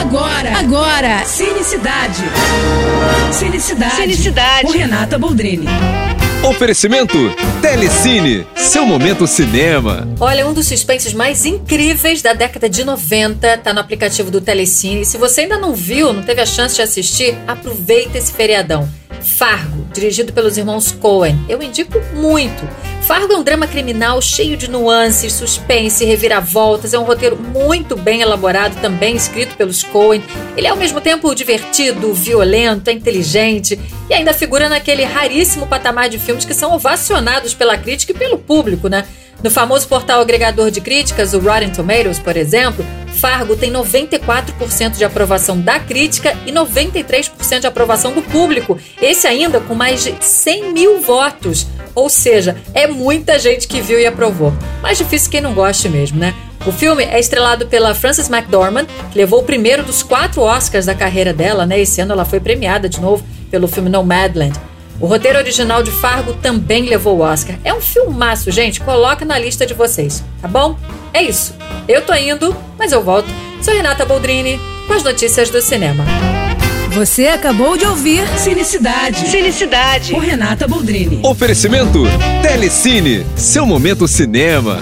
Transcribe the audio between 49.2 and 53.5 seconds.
ainda com mais de 100 mil votos. Ou seja, é muita